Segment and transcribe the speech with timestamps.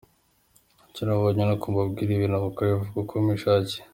[0.89, 3.79] Icyo nabonye ni uko mbabwira ibintu mukabivuga uko mwishakiye.